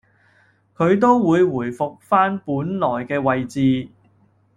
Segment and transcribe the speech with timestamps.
[0.75, 3.87] 佢都會回復返本來嘅位置